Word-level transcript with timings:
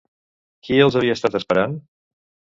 Qui 0.67 0.79
els 0.85 0.97
havia 1.03 1.19
estat 1.19 1.39
esperant? 1.41 1.79